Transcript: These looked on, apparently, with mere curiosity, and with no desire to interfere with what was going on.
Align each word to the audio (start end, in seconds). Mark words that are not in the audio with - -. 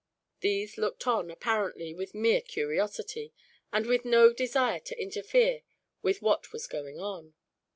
These 0.39 0.79
looked 0.79 1.05
on, 1.05 1.29
apparently, 1.29 1.93
with 1.93 2.15
mere 2.15 2.41
curiosity, 2.41 3.35
and 3.71 3.85
with 3.85 4.03
no 4.03 4.33
desire 4.33 4.79
to 4.79 4.99
interfere 4.99 5.61
with 6.01 6.23
what 6.23 6.51
was 6.51 6.65
going 6.65 6.99
on. 6.99 7.35